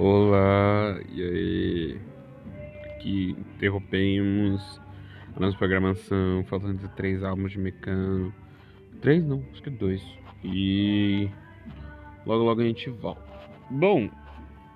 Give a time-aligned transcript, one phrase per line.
[0.00, 1.98] Olá, e aí?
[2.84, 4.80] Aqui interrompemos
[5.34, 8.32] a nossa programação, faltando três álbuns de Mecano.
[9.00, 10.00] Três não, acho que dois.
[10.44, 11.28] E
[12.24, 13.20] logo logo a gente volta.
[13.68, 14.08] Bom,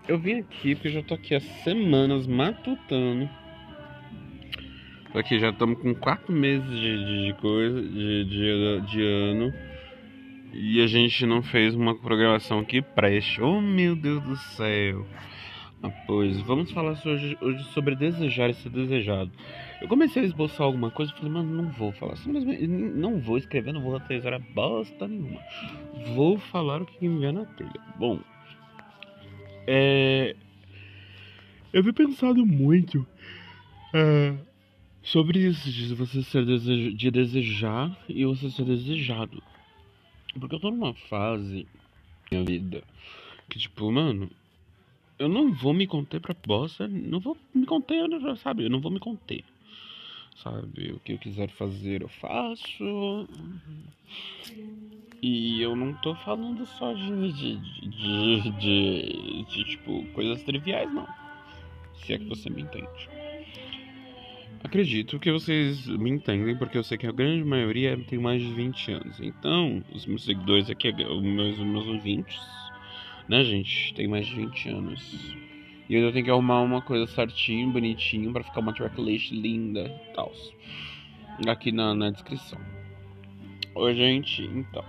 [0.08, 3.30] eu vim aqui porque já tô aqui há semanas matutando.
[5.12, 9.54] Tô aqui já estamos com quatro meses de, de coisa, de, de, de ano.
[10.52, 13.40] E a gente não fez uma programação que preste.
[13.40, 15.06] Oh meu Deus do céu!
[15.82, 19.32] Ah, pois, vamos falar hoje, hoje sobre desejar e ser desejado.
[19.80, 22.16] Eu comecei a esboçar alguma coisa e falei, mano, não vou falar.
[22.16, 25.40] Simplesmente não vou escrever, não vou atualizar bosta nenhuma.
[26.14, 27.80] Vou falar o que me vier na telha.
[27.98, 28.20] Bom,
[29.66, 30.36] é.
[31.72, 33.04] Eu vi pensado muito
[33.94, 34.34] é,
[35.02, 39.42] sobre isso, de você ser desejo, de desejar e você ser desejado.
[40.38, 41.66] Porque eu tô numa fase
[42.30, 42.82] minha vida
[43.48, 44.30] que, tipo, mano,
[45.18, 48.08] eu não vou me conter pra bosta, não vou me conter,
[48.38, 48.64] sabe?
[48.64, 49.44] Eu não vou me conter.
[50.36, 50.92] Sabe?
[50.92, 53.28] O que eu quiser fazer, eu faço.
[55.22, 61.06] E eu não tô falando só de, de, de, de, de tipo, coisas triviais, não.
[61.94, 62.88] Se é que você me entende.
[64.64, 68.52] Acredito que vocês me entendem, porque eu sei que a grande maioria tem mais de
[68.52, 69.20] 20 anos.
[69.20, 72.40] Então, os meus seguidores aqui, os meus, meus ouvintes,
[73.28, 75.36] né, gente, tem mais de 20 anos.
[75.88, 80.14] E eu tenho que arrumar uma coisa certinho, bonitinho, para ficar uma tracklist linda e
[80.14, 80.32] tal.
[81.46, 82.58] Aqui na, na descrição.
[83.74, 84.84] Oi, gente, então.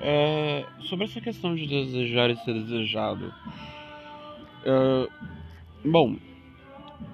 [0.00, 3.32] É, sobre essa questão de desejar e ser desejado.
[4.64, 5.08] É,
[5.84, 6.16] bom,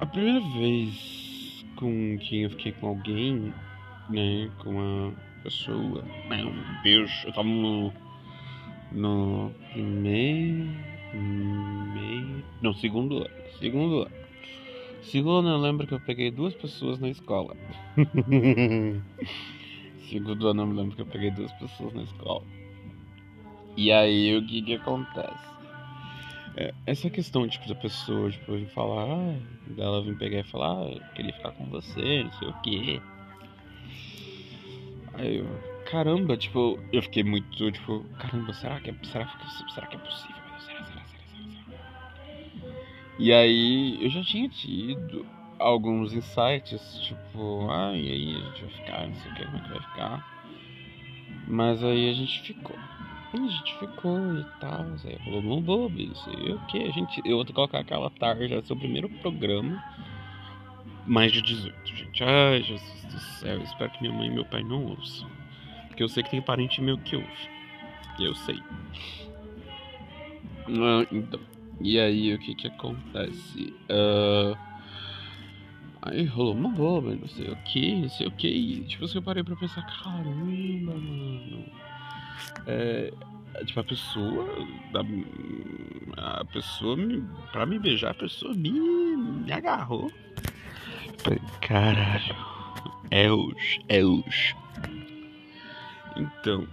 [0.00, 3.52] a primeira vez com quem eu fiquei com alguém,
[4.08, 7.92] né, com uma pessoa, né, um beijo, eu tava no,
[8.92, 10.68] no primeiro,
[11.14, 14.22] meio, não, segundo ano, segundo ano.
[15.02, 17.56] Segundo ano eu lembro que eu peguei duas pessoas na escola.
[20.08, 22.44] segundo ano eu lembro que eu peguei duas pessoas na escola.
[23.76, 25.51] E aí o que que acontece?
[26.56, 29.34] É, essa questão, tipo, da pessoa, tipo, vir falar,
[29.66, 33.02] dela vir pegar e falar, ah, queria ficar com você, não sei o quê.
[35.14, 35.46] Aí eu,
[35.90, 39.26] caramba, tipo, eu fiquei muito, tipo, caramba, será que é, será,
[39.74, 40.36] será que é possível?
[40.60, 41.82] Será, será, será, será?
[43.18, 45.24] E aí eu já tinha tido
[45.58, 49.56] alguns insights, tipo, ah, e aí a gente vai ficar, não sei o que, como
[49.56, 50.32] é que vai ficar.
[51.46, 52.76] Mas aí a gente ficou.
[53.32, 54.84] A gente ficou e tal,
[55.24, 56.82] falou, não vou, não sei o que.
[56.82, 59.82] A gente, eu vou colocar aquela tarde, seu primeiro programa.
[61.06, 62.22] Mais de 18, gente.
[62.22, 65.28] Ai, Jesus do céu, espero que minha mãe e meu pai não ouçam.
[65.88, 67.48] Porque eu sei que tem parente meu que ouve.
[68.20, 68.62] Eu sei.
[70.68, 71.40] Ah, então,
[71.80, 73.74] e aí o que que acontece?
[73.90, 74.56] Uh,
[76.02, 78.84] aí rolou uma boba, não sei o que, não sei o que.
[78.86, 81.91] Tipo assim, eu parei pra pensar, caramba, mano
[82.66, 83.12] é,
[83.64, 84.46] tipo, a pessoa.
[86.16, 87.22] A pessoa me.
[87.50, 90.10] Pra me beijar, a pessoa me, me agarrou.
[91.60, 92.36] Caralho.
[93.10, 94.54] Eus, Eus.
[96.16, 96.66] Então.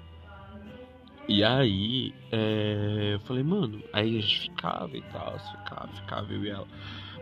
[1.28, 6.44] E aí, é, eu falei, mano, aí a gente ficava e tal, ficava, ficava eu
[6.44, 6.68] e ela.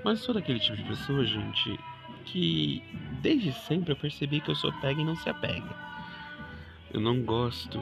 [0.06, 1.78] Mas sou daquele tipo de pessoa, gente,
[2.24, 2.82] que
[3.22, 5.76] desde sempre eu percebi que eu sou pega e não se apega.
[6.94, 7.80] Eu não gosto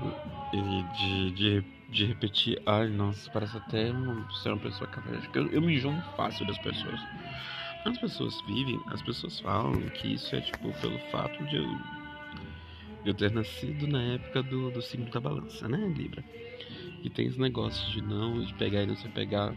[0.51, 2.61] de, de, de repetir.
[2.66, 5.39] Ai, nossa, parece até uma, ser uma pessoa cavernícoca.
[5.39, 6.99] Eu, eu me enjoo fácil das pessoas.
[7.85, 11.67] As pessoas vivem, as pessoas falam que isso é tipo pelo fato de eu,
[13.03, 16.23] de eu ter nascido na época do, do signo da balança, né, Libra?
[17.03, 19.53] E tem esse negócio de não, de pegar e não se pegar.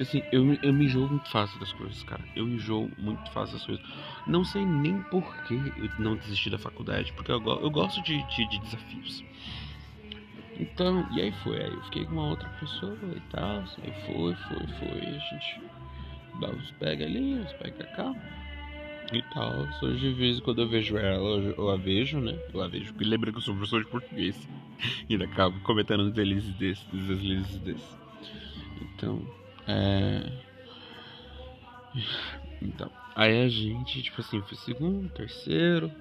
[0.00, 2.22] Assim, eu, eu me enjoo muito fácil das coisas, cara.
[2.36, 3.84] Eu me enjoo muito fácil das coisas.
[4.26, 8.22] Não sei nem por que eu não desisti da faculdade, porque eu, eu gosto de,
[8.22, 9.24] de, de desafios.
[10.58, 14.34] Então, e aí foi, aí eu fiquei com uma outra pessoa e tal, aí foi,
[14.34, 15.60] foi, foi, a gente
[16.34, 18.14] dá os pega ali, os pega cá
[19.12, 19.68] e tal.
[19.80, 22.36] Hoje de vez quando eu vejo ela, eu a vejo, né?
[22.52, 24.48] Eu a vejo, porque lembra que eu sou professor de português
[25.08, 27.96] e ainda acabo cometendo uns deslizes desses, deslizes desses.
[28.94, 29.22] Então,
[29.68, 30.48] é.
[32.62, 35.92] Então, aí a gente, tipo assim, foi segundo, terceiro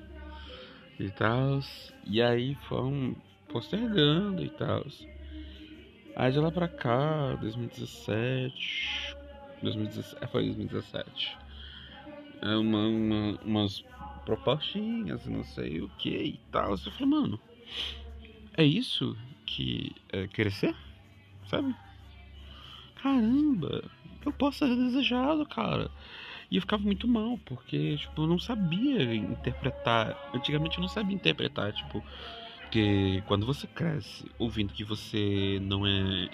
[0.99, 1.59] e tal.
[2.05, 3.15] E aí foi um
[3.49, 4.85] postergando e tal.
[6.15, 9.15] Aí de lá pra cá, 2017.
[9.61, 11.37] 2017 é, foi 2017.
[12.41, 13.83] É uma, uma, umas
[14.25, 16.71] propostinhas, não sei o que e tal.
[16.71, 17.39] Eu falei, mano,
[18.55, 19.15] é isso
[19.45, 20.75] que é crescer?
[21.47, 21.75] Sabe?
[23.07, 23.83] Caramba,
[24.25, 25.89] eu posso ser desejado, cara.
[26.51, 30.15] E eu ficava muito mal, porque, tipo, eu não sabia interpretar.
[30.33, 32.04] Antigamente eu não sabia interpretar, tipo,
[32.62, 36.30] porque quando você cresce ouvindo que você não é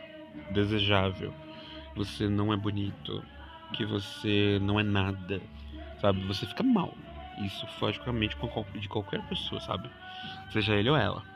[0.52, 1.34] desejável,
[1.96, 3.24] você não é bonito,
[3.74, 5.42] que você não é nada,
[6.00, 6.24] sabe?
[6.26, 6.96] Você fica mal.
[7.46, 8.36] Isso foge com a mente
[8.80, 9.90] de qualquer pessoa, sabe?
[10.52, 11.33] Seja ele ou ela.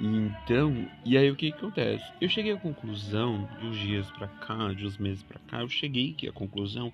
[0.00, 2.04] Então, e aí o que, que acontece?
[2.20, 5.68] Eu cheguei à conclusão, de uns dias para cá, de uns meses para cá, eu
[5.68, 6.92] cheguei aqui à conclusão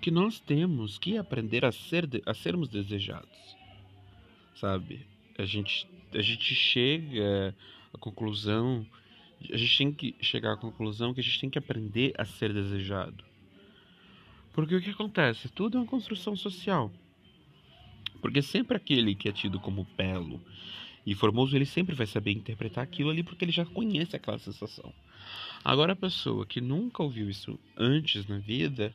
[0.00, 3.56] que nós temos que aprender a, ser, a sermos desejados,
[4.54, 5.04] sabe?
[5.36, 7.54] A gente, a gente chega
[7.92, 8.86] à conclusão,
[9.52, 12.52] a gente tem que chegar à conclusão que a gente tem que aprender a ser
[12.52, 13.24] desejado.
[14.52, 15.48] Porque o que acontece?
[15.48, 16.90] Tudo é uma construção social.
[18.22, 20.40] Porque sempre aquele que é tido como belo
[21.06, 24.92] e Formoso ele sempre vai saber interpretar aquilo ali porque ele já conhece aquela sensação.
[25.64, 28.92] Agora a pessoa que nunca ouviu isso antes na vida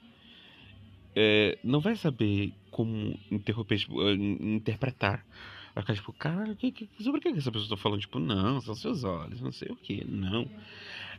[1.16, 5.26] é, não vai saber como tipo, interpretar.
[5.74, 8.02] Vai ficar tipo, cara, que, que, sobre o que essa pessoa está falando?
[8.02, 10.50] Tipo, não, são seus olhos, não sei o que, não.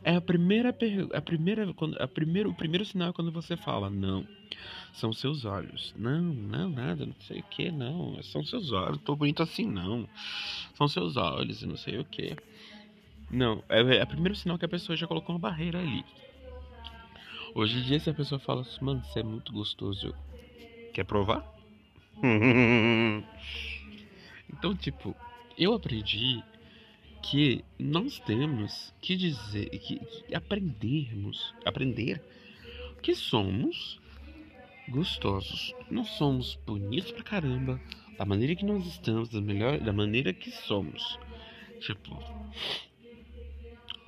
[0.04, 0.74] É a primeira,
[1.14, 4.26] a primeira, quando, a primeiro, o primeiro sinal é quando você fala não.
[4.92, 5.94] São seus olhos.
[5.96, 8.22] Não, não, nada, não sei o que, não.
[8.22, 9.00] São seus olhos.
[9.04, 10.08] Tô bonito assim, não.
[10.74, 12.36] São seus olhos não sei o que.
[13.30, 16.04] Não, é, é o primeiro sinal que a pessoa já colocou uma barreira ali.
[17.54, 20.14] Hoje em dia, se a pessoa fala assim, mano, você é muito gostoso,
[20.94, 21.44] quer provar?
[24.50, 25.14] então, tipo,
[25.58, 26.43] eu aprendi
[27.22, 32.22] que nós temos que dizer, que, que aprendermos, aprender
[33.02, 34.00] que somos
[34.88, 35.75] gostosos.
[35.90, 37.78] Nós somos bonitos pra caramba,
[38.16, 41.19] da maneira que nós estamos, da melhor, da maneira que somos.
[41.81, 42.19] Tipo,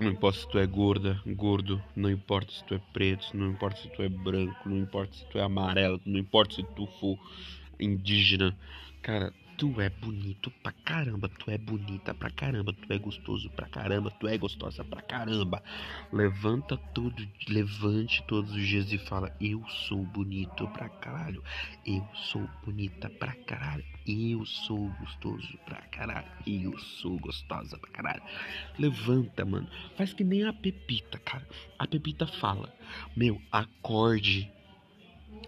[0.05, 3.81] não importa se tu é gorda, gordo, não importa se tu é preto, não importa
[3.81, 7.19] se tu é branco, não importa se tu é amarelo, não importa se tu for
[7.81, 8.57] indígena.
[9.03, 13.69] Cara, Tu é bonito pra caramba, tu é bonita pra caramba, tu é gostoso pra
[13.69, 15.63] caramba, tu é gostosa pra caramba.
[16.13, 21.41] Levanta tudo, levante todos os dias e fala: Eu sou bonito pra caralho,
[21.87, 28.23] eu sou bonita pra caralho, eu sou gostoso pra caralho, eu sou gostosa pra caralho.
[28.77, 31.47] Levanta, mano, faz que nem a Pepita, cara.
[31.79, 32.75] A Pepita fala:
[33.17, 34.51] Meu, acorde.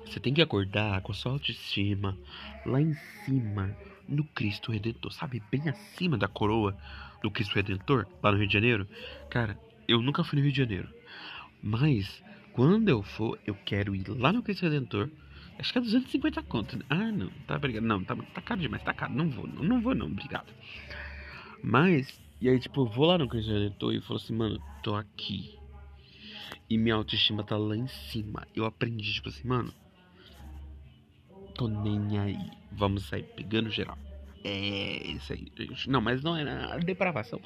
[0.04, 2.16] Você tem que acordar com a sua autoestima
[2.64, 2.94] lá em
[3.24, 3.76] cima
[4.08, 5.42] no Cristo Redentor, sabe?
[5.50, 6.76] Bem acima da coroa
[7.22, 8.86] do Cristo Redentor, lá no Rio de Janeiro.
[9.30, 9.58] Cara,
[9.88, 10.88] eu nunca fui no Rio de Janeiro.
[11.62, 12.22] Mas,
[12.52, 15.10] quando eu for, eu quero ir lá no Cristo Redentor.
[15.58, 16.78] Acho que é 250 conto.
[16.78, 16.84] Né?
[16.90, 17.84] Ah, não, tá obrigado.
[17.84, 19.12] Não, tá, tá caro demais, tá caro.
[19.14, 20.52] Não vou, não, não vou não, obrigado.
[21.62, 24.94] Mas, e aí, tipo, eu vou lá no Cristo Redentor e falo assim, mano, tô
[24.94, 25.58] aqui.
[26.68, 28.46] E minha autoestima tá lá em cima.
[28.54, 29.72] Eu aprendi, tipo assim, mano,
[31.56, 32.50] tô nem aí.
[32.72, 33.98] Vamos sair pegando geral.
[34.44, 35.88] É isso aí, gente.
[35.88, 37.40] Não, mas não é depravação.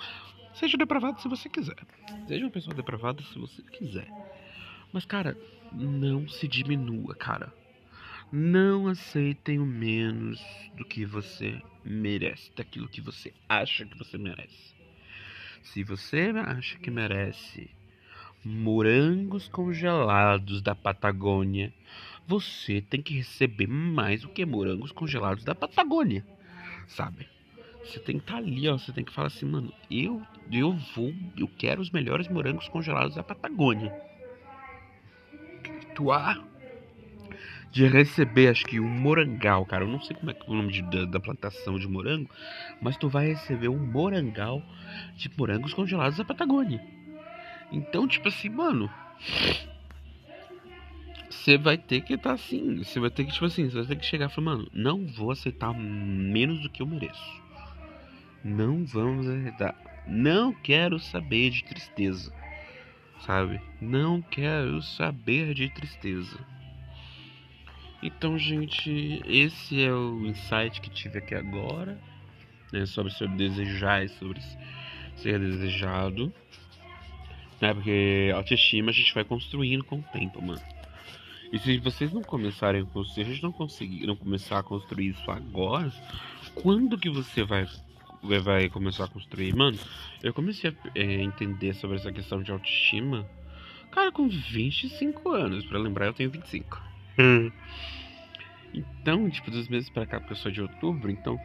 [0.52, 1.76] Seja depravado se você quiser.
[2.26, 4.08] Seja uma pessoa depravada se você quiser.
[4.92, 5.36] Mas, cara,
[5.72, 7.52] não se diminua, cara.
[8.32, 10.40] Não aceitem o menos
[10.76, 14.74] do que você merece, daquilo que você acha que você merece.
[15.62, 17.70] Se você acha que merece
[18.44, 21.72] morangos congelados da Patagônia,
[22.26, 26.24] você tem que receber mais do que morangos congelados da Patagônia,
[26.86, 27.26] sabe?
[27.84, 28.78] Você tem que estar tá ali, ó.
[28.78, 30.22] Você tem que falar assim, mano, eu,
[30.52, 33.92] eu vou, eu quero os melhores morangos congelados da Patagônia.
[35.94, 36.42] Tu há
[37.70, 39.84] de receber, acho que um morangal, cara.
[39.84, 42.28] Eu não sei como é, é o nome de, da, da, plantação de morango,
[42.80, 44.62] mas tu vai receber um morangal
[45.16, 46.84] de morangos congelados da Patagônia.
[47.72, 48.90] Então, tipo assim, mano,
[51.40, 52.76] você vai ter que estar tá assim.
[52.78, 55.06] Você vai ter que, tipo assim, você vai ter que chegar e falar, mano, não
[55.06, 57.42] vou aceitar menos do que eu mereço.
[58.44, 59.74] Não vamos aceitar.
[60.06, 62.32] Não quero saber de tristeza.
[63.20, 63.60] Sabe?
[63.80, 66.38] Não quero saber de tristeza.
[68.02, 71.98] Então, gente, esse é o insight que tive aqui agora.
[72.70, 74.40] Né, sobre ser desejar e sobre
[75.16, 76.32] ser desejado.
[77.60, 80.79] Né, porque autoestima a gente vai construindo com o tempo, mano.
[81.52, 84.62] E se vocês não começarem a construir, se a gente não conseguir não começar a
[84.62, 85.92] construir isso agora,
[86.54, 87.66] quando que você vai
[88.22, 89.54] vai começar a construir?
[89.54, 89.78] Mano,
[90.22, 93.28] eu comecei a é, entender sobre essa questão de autoestima,
[93.90, 95.64] cara, com 25 anos.
[95.66, 96.80] Para lembrar, eu tenho 25.
[97.18, 97.50] Hum.
[98.72, 101.38] Então, tipo, dos meses pra cá, porque eu sou de outubro, então,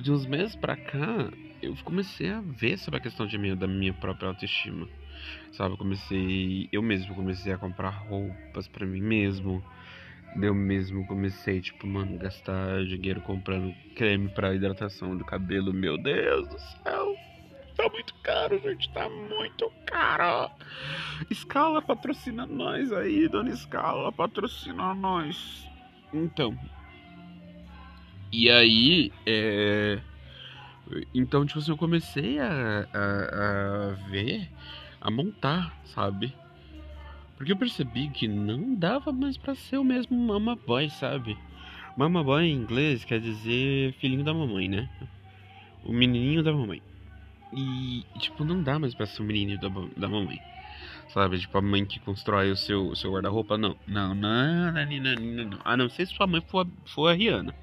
[0.00, 1.30] de uns meses pra cá,
[1.60, 4.88] eu comecei a ver sobre a questão de minha, da minha própria autoestima.
[5.52, 6.68] Sabe, eu comecei.
[6.72, 9.62] Eu mesmo comecei a comprar roupas pra mim mesmo.
[10.40, 15.72] Eu mesmo comecei, tipo, mano, gastar dinheiro comprando creme pra hidratação do cabelo.
[15.72, 17.14] Meu Deus do céu.
[17.76, 18.90] Tá muito caro, gente.
[18.92, 20.50] Tá muito caro.
[21.30, 24.10] Escala patrocina nós aí, dona Escala.
[24.12, 25.68] Patrocina nós.
[26.12, 26.58] Então.
[28.32, 30.00] E aí, é.
[31.14, 34.48] Então, tipo assim, eu comecei a, a, a ver,
[35.02, 36.32] a montar, sabe?
[37.36, 41.36] Porque eu percebi que não dava mais para ser o mesmo mama boy, sabe?
[41.96, 44.88] Mama boy em inglês quer dizer filhinho da mamãe, né?
[45.84, 46.80] O menininho da mamãe.
[47.52, 50.40] E, tipo, não dá mais pra ser o menininho da, da mamãe.
[51.08, 51.38] Sabe?
[51.38, 53.58] Tipo, a mãe que constrói o seu, o seu guarda-roupa.
[53.58, 53.76] Não.
[53.86, 55.58] Não, não, não, não, não, não.
[55.64, 57.54] A não ser se sua mãe for, for a Rihanna.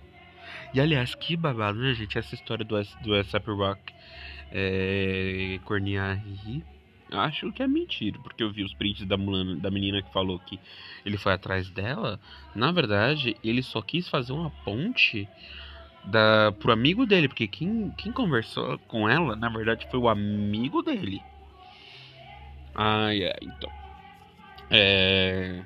[0.74, 2.18] E aliás, que babado, né, gente?
[2.18, 3.94] Essa história do, do ASAP Rock
[4.52, 6.22] é, cornear
[7.12, 10.38] Acho que é mentira, porque eu vi os prints da, mulana, da menina que falou
[10.40, 10.60] que
[11.04, 12.20] ele foi atrás dela.
[12.54, 15.28] Na verdade, ele só quis fazer uma ponte
[16.04, 20.84] da, pro amigo dele, porque quem, quem conversou com ela, na verdade, foi o amigo
[20.84, 21.22] dele.
[22.76, 23.72] Ai, ai, então.
[24.70, 25.64] É.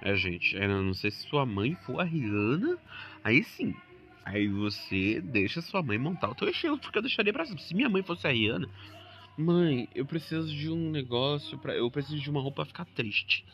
[0.00, 2.78] É, gente, eu não sei se sua mãe for a Rihanna,
[3.24, 3.74] aí sim.
[4.24, 7.88] Aí você deixa sua mãe montar o teu estilo, porque eu deixaria pra Se minha
[7.88, 8.68] mãe fosse a Rihanna,
[9.38, 13.44] mãe, eu preciso de um negócio para Eu preciso de uma roupa pra ficar triste.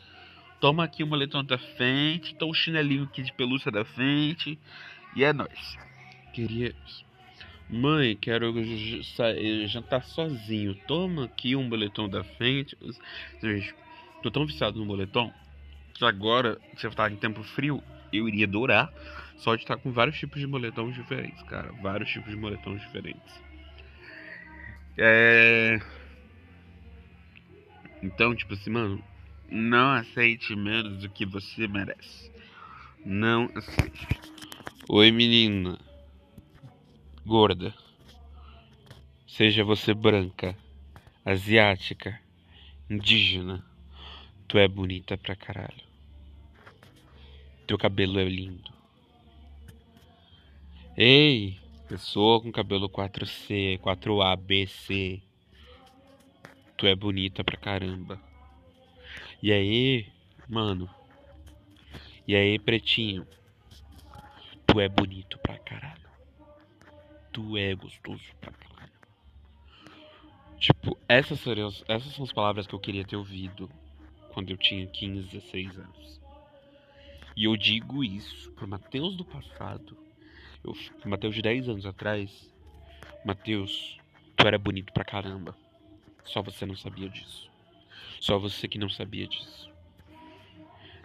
[0.59, 4.57] Toma aqui o moletom da frente, toma o chinelinho aqui de pelúcia da frente.
[5.15, 5.77] E é nóis.
[6.33, 6.75] Queria.
[7.69, 8.53] Mãe, quero
[9.67, 10.75] jantar sozinho.
[10.87, 12.77] Toma aqui um boletom da frente.
[14.23, 15.31] Tô tão viciado no boletom
[15.93, 18.91] que agora, se eu tá em tempo frio, eu iria adorar
[19.37, 21.71] só de estar com vários tipos de moletons diferentes, cara.
[21.81, 23.45] Vários tipos de moletons diferentes.
[24.97, 25.79] É.
[28.01, 29.03] Então, tipo assim, mano,
[29.49, 32.31] não aceite menos do que você merece.
[33.05, 34.07] Não aceite.
[34.87, 35.77] Oi, menina.
[37.25, 37.73] Gorda.
[39.27, 40.55] Seja você branca,
[41.25, 42.19] asiática,
[42.89, 43.65] indígena.
[44.47, 45.83] Tu é bonita pra caralho.
[47.67, 48.71] Teu cabelo é lindo.
[50.95, 55.21] Ei, pessoa com cabelo 4C, 4A, B, C.
[56.75, 58.19] Tu é bonita pra caramba.
[59.41, 60.07] E aí,
[60.49, 60.89] mano?
[62.27, 63.25] E aí, pretinho?
[64.67, 66.09] Tu é bonito pra caralho.
[67.31, 68.91] Tu é gostoso pra caralho.
[70.57, 73.69] Tipo, essas, seriam, essas são as palavras que eu queria ter ouvido
[74.33, 76.21] quando eu tinha 15, 16 anos.
[77.37, 80.04] E eu digo isso pro Mateus do passado
[80.65, 82.51] eu, Mateus de 10 anos atrás,
[83.23, 83.99] Mateus,
[84.35, 85.55] tu era bonito pra caramba.
[86.23, 87.49] Só você não sabia disso.
[88.19, 89.69] Só você que não sabia disso.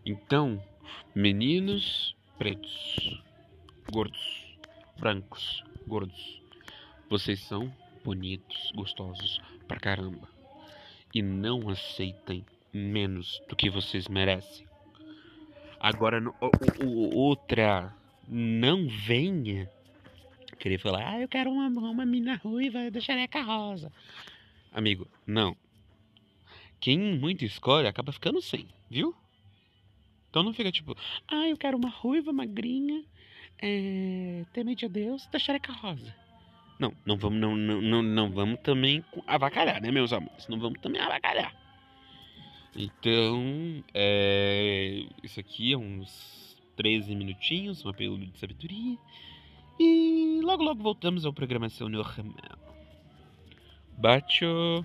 [0.04, 0.62] Então,
[1.14, 3.22] meninos pretos,
[3.92, 4.56] gordos,
[4.98, 6.40] brancos, gordos,
[7.08, 7.70] vocês são
[8.02, 10.28] bonitos, gostosos pra caramba.
[11.12, 14.66] E não aceitem menos do que vocês merecem.
[15.78, 17.94] Agora, o, o, outra
[18.28, 19.70] não venha
[20.58, 23.90] querer falar, ah, eu quero uma, uma mina ruiva da xereca rosa.
[24.72, 25.56] Amigo, não.
[26.78, 29.14] Quem muito escolhe acaba ficando sem, viu?
[30.28, 30.96] Então não fica tipo,
[31.26, 33.04] ah, eu quero uma ruiva magrinha,
[33.60, 36.14] é, temente a Deus, da xereca rosa.
[36.78, 40.48] Não, não vamos, não, não, não, não vamos também avacalhar, né, meus amores?
[40.48, 41.54] Não vamos também avacalhar.
[42.74, 46.49] Então, é, isso aqui é uns
[46.80, 48.96] 13 minutinhos, uma pílula de sabedoria.
[49.78, 52.58] E logo logo voltamos ao programação normal.
[53.98, 54.82] Bacho!